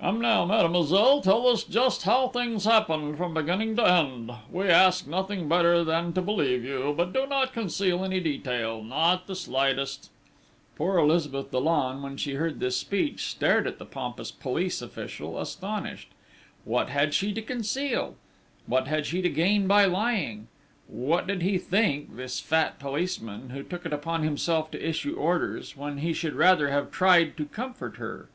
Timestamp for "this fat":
22.16-22.80